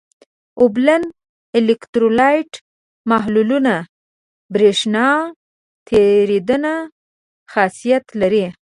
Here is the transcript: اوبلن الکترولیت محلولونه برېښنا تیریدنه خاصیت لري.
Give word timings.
اوبلن 0.61 1.03
الکترولیت 1.57 2.51
محلولونه 3.11 3.75
برېښنا 4.53 5.07
تیریدنه 5.87 6.73
خاصیت 7.51 8.05
لري. 8.21 8.45